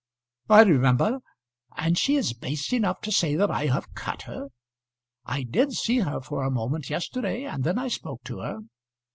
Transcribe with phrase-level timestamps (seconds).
[0.49, 1.19] "I remember.
[1.77, 4.47] And she is base enough to say that I have cut her?
[5.25, 8.61] I did see her for a moment yesterday, and then I spoke to her."